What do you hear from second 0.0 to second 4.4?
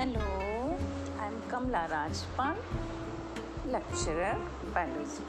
Hello, I'm Kamla Rajpan, lecturer,